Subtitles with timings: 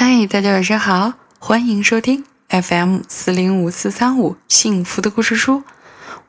[0.00, 5.64] 嗨，大家晚上好，欢迎收听 FM 四零五四三五幸福的故事书。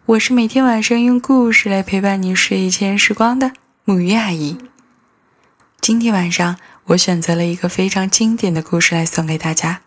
[0.08, 3.52] 我是每天晚上用故事来陪伴你睡前时光的
[3.86, 4.58] 母鱼阿姨。
[5.80, 9.82] 今天晚上我选择了一个非常经典的故事来送给大家，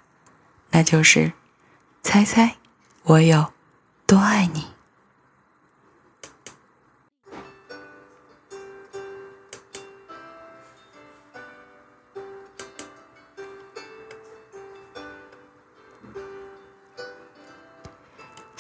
[0.70, 1.32] 那就是
[2.04, 2.54] “猜猜
[3.02, 3.52] 我有
[4.06, 4.66] 多爱你”。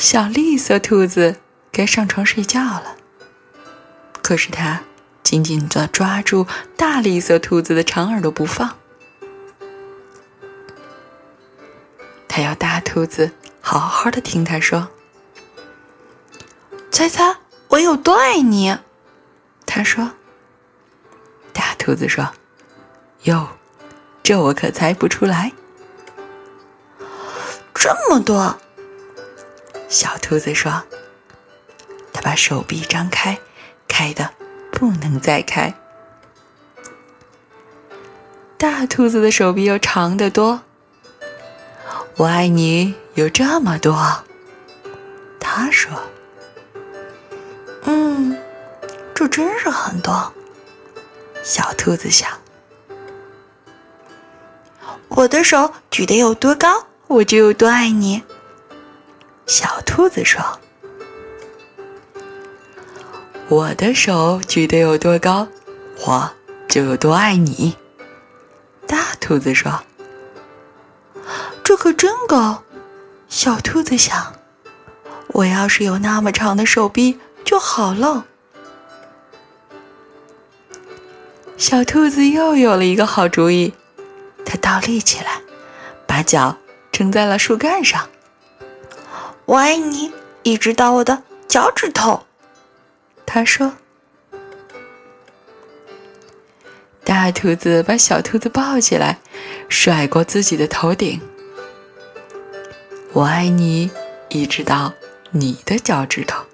[0.02, 1.36] 小绿色兔子
[1.70, 2.96] 该上床睡觉了，
[4.20, 4.82] 可是它
[5.22, 6.44] 紧紧地抓住
[6.76, 8.76] 大绿色兔子的长耳朵不放。
[12.26, 13.30] 它要大兔子
[13.60, 14.88] 好好的听它说
[16.90, 17.36] ：“猜猜
[17.68, 18.76] 我有多爱你？”
[19.64, 20.10] 他说。
[21.52, 22.28] 大兔子说
[23.22, 23.46] ：“哟，
[24.24, 25.52] 这我可猜不出来。
[27.72, 28.58] 这么多。”
[29.92, 30.82] 小兔子说
[32.14, 33.38] ：“它把手臂张开，
[33.86, 34.30] 开的
[34.72, 35.74] 不能再开。”
[38.56, 40.62] 大兔子的手臂又长得多。
[42.16, 44.24] 我爱你有这么多，
[45.38, 45.92] 他说
[47.84, 48.34] ：“嗯，
[49.14, 50.32] 这真是很多。”
[51.44, 52.30] 小兔子想
[55.08, 58.22] ：“我的手举得有多高，我就有多爱你。”
[59.52, 60.42] 小兔子说
[63.50, 65.46] ：“我的手举得有多高，
[66.06, 66.32] 我
[66.70, 67.76] 就有多爱你。”
[68.88, 69.82] 大兔子说
[71.62, 72.62] ：“这可真高。”
[73.28, 74.32] 小兔子想
[75.28, 78.24] ：“我要是有那么长的手臂就好了。”
[81.58, 83.74] 小兔子又有了一个好主意，
[84.46, 85.42] 它倒立起来，
[86.06, 86.56] 把脚
[86.90, 88.08] 撑在了树干上。
[89.44, 90.12] 我爱你，
[90.44, 92.24] 一直到我的脚趾头。
[93.26, 93.72] 他说
[97.04, 99.18] ：“大兔子把小兔子抱起来，
[99.68, 101.20] 甩过自己的头顶。
[103.12, 103.90] 我爱你，
[104.28, 104.92] 一直到
[105.30, 106.44] 你的脚趾头。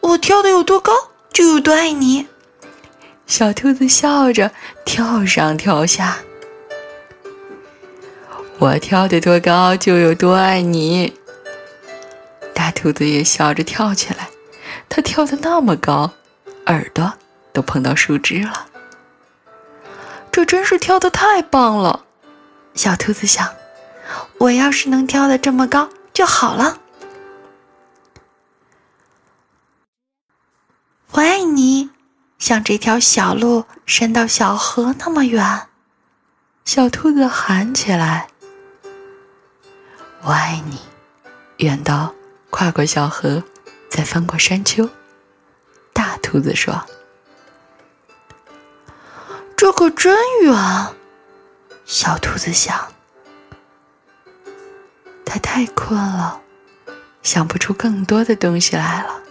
[0.00, 0.92] 我跳的有多高，
[1.32, 2.26] 就有多爱你。”
[3.26, 4.50] 小兔子笑着
[4.84, 6.18] 跳上跳下。
[8.60, 11.16] 我跳得多高，就有多爱你。
[12.52, 14.28] 大兔子也笑着跳起来，
[14.88, 16.10] 它跳得那么高，
[16.66, 17.12] 耳朵
[17.52, 18.66] 都碰到树枝了。
[20.32, 22.04] 这真是跳得太棒了，
[22.74, 23.48] 小兔子想。
[24.38, 26.78] 我要是能跳得这么高就好了。
[31.12, 31.90] 我爱你，
[32.40, 35.68] 像这条小路伸到小河那么远。
[36.64, 38.26] 小兔子喊起来。
[40.22, 40.78] 我爱你，
[41.58, 42.14] 远到
[42.50, 43.42] 跨过小河，
[43.88, 44.88] 再翻过山丘。
[45.92, 46.84] 大兔子说
[49.56, 50.54] ：“这可真远。”
[51.86, 52.92] 小兔子想。
[55.24, 56.40] 它太困了，
[57.22, 59.22] 想不出更多的东西来了。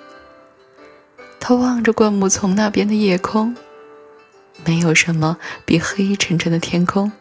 [1.39, 3.55] 它望着灌木丛那边的夜空，
[4.65, 7.11] 没有什么比黑沉沉的天空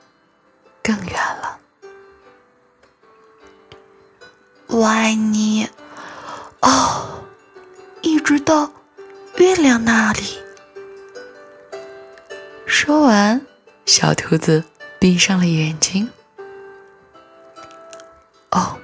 [0.82, 1.45] 更远了。
[4.76, 5.66] 我爱你，
[6.60, 7.24] 哦，
[8.02, 8.70] 一直到
[9.38, 10.38] 月亮那里。
[12.66, 13.40] 说完，
[13.86, 14.62] 小兔子
[14.98, 16.10] 闭上了眼睛。
[18.50, 18.76] 哦，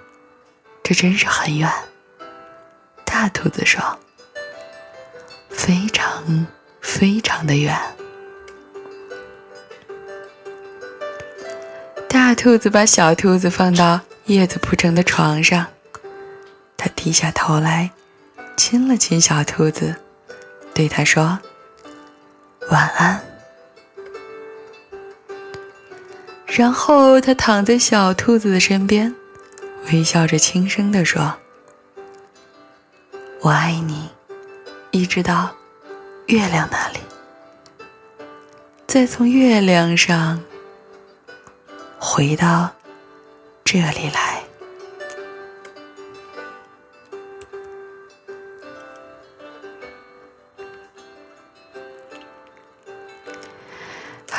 [0.82, 1.70] 这真是很远。
[3.04, 3.82] 大兔子说
[5.53, 6.47] ：“非常
[6.80, 7.78] 非常的远。”
[12.09, 15.66] 大兔子把小兔子放到叶子铺成的床上。
[16.82, 17.93] 他低下头来，
[18.56, 19.94] 亲了亲小兔子，
[20.75, 21.38] 对他说
[22.72, 23.22] ：“晚安。”
[26.45, 29.15] 然后他躺在小兔子的身边，
[29.92, 31.33] 微笑着轻声地说
[33.42, 34.10] ：“我爱你，
[34.91, 35.54] 一直到
[36.27, 36.98] 月亮那里，
[38.89, 40.42] 再从月亮上
[42.01, 42.68] 回到
[43.62, 44.32] 这里来。”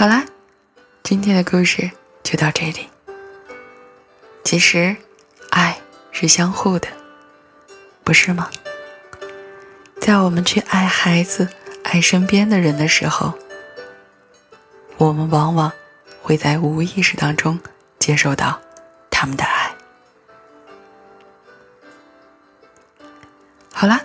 [0.04, 0.26] 好啦，
[1.02, 1.90] 今天的故事
[2.24, 2.90] 就到这里。
[4.44, 4.94] 其实，
[5.50, 5.80] 爱
[6.12, 6.90] 是相互的，
[8.04, 8.50] 不是吗？
[10.02, 11.48] 在我们去爱孩子、
[11.86, 13.34] 爱身边的人的时候，
[14.98, 15.72] 我们往往
[16.22, 17.58] 会在无意识当中
[17.98, 18.60] 接受到
[19.10, 19.74] 他们的爱。
[23.72, 24.02] 好啦，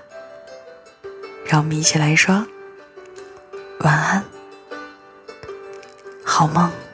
[1.44, 2.46] 让我们一起来说
[3.80, 4.24] 晚安，
[6.38, 6.87] 好梦。